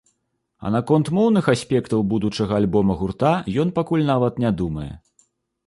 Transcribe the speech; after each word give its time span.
А 0.67 0.69
наконт 0.75 1.11
моўных 1.17 1.49
аспектаў 1.53 2.01
будучага 2.15 2.57
альбома 2.61 2.97
гурта 3.03 3.35
ён 3.65 3.73
пакуль 3.79 4.09
нават 4.11 4.43
не 4.47 4.57
думае. 4.61 4.91